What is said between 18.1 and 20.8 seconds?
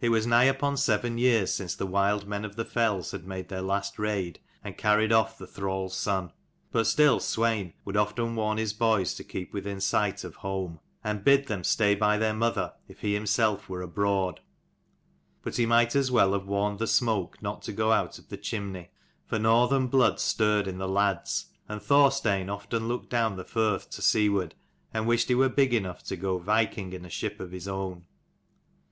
of the chimney. For northern blood stirred in